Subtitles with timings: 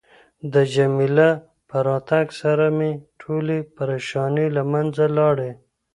[0.53, 1.29] د جميله
[1.69, 5.51] په راتګ سره مې ټولې پریشانۍ له منځه لاړې.